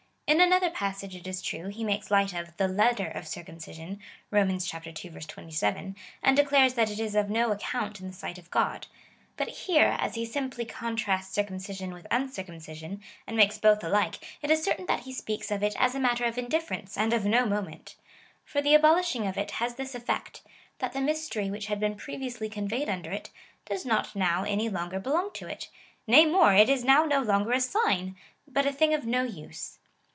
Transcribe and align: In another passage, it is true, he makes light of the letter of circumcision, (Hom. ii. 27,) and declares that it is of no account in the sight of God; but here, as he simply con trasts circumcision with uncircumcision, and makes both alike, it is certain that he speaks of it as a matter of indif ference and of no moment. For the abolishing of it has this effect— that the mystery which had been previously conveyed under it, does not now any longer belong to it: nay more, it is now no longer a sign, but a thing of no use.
In 0.33 0.39
another 0.39 0.69
passage, 0.69 1.13
it 1.13 1.27
is 1.27 1.41
true, 1.41 1.67
he 1.67 1.83
makes 1.83 2.09
light 2.09 2.31
of 2.33 2.55
the 2.55 2.69
letter 2.69 3.07
of 3.09 3.27
circumcision, 3.27 3.99
(Hom. 4.31 4.49
ii. 4.49 4.57
27,) 4.59 5.93
and 6.23 6.37
declares 6.37 6.75
that 6.75 6.89
it 6.89 7.01
is 7.01 7.15
of 7.15 7.29
no 7.29 7.51
account 7.51 7.99
in 7.99 8.07
the 8.07 8.13
sight 8.13 8.37
of 8.37 8.49
God; 8.49 8.87
but 9.35 9.49
here, 9.49 9.93
as 9.99 10.15
he 10.15 10.25
simply 10.25 10.63
con 10.63 10.95
trasts 10.95 11.33
circumcision 11.33 11.91
with 11.91 12.07
uncircumcision, 12.09 13.01
and 13.27 13.35
makes 13.35 13.57
both 13.57 13.83
alike, 13.83 14.25
it 14.41 14.49
is 14.49 14.63
certain 14.63 14.85
that 14.85 15.01
he 15.01 15.11
speaks 15.11 15.51
of 15.51 15.61
it 15.63 15.75
as 15.77 15.95
a 15.95 15.99
matter 15.99 16.23
of 16.23 16.35
indif 16.35 16.63
ference 16.63 16.95
and 16.97 17.11
of 17.11 17.25
no 17.25 17.45
moment. 17.45 17.97
For 18.45 18.61
the 18.61 18.73
abolishing 18.73 19.27
of 19.27 19.37
it 19.37 19.51
has 19.59 19.75
this 19.75 19.93
effect— 19.95 20.43
that 20.79 20.93
the 20.93 21.01
mystery 21.01 21.51
which 21.51 21.65
had 21.65 21.81
been 21.81 21.95
previously 21.97 22.47
conveyed 22.47 22.87
under 22.87 23.11
it, 23.11 23.31
does 23.65 23.85
not 23.85 24.15
now 24.15 24.45
any 24.45 24.69
longer 24.69 24.97
belong 24.97 25.31
to 25.33 25.47
it: 25.49 25.67
nay 26.07 26.25
more, 26.25 26.55
it 26.55 26.69
is 26.69 26.85
now 26.85 27.03
no 27.03 27.21
longer 27.21 27.51
a 27.51 27.59
sign, 27.59 28.15
but 28.47 28.65
a 28.65 28.71
thing 28.71 28.93
of 28.93 29.05
no 29.05 29.23
use. 29.23 29.79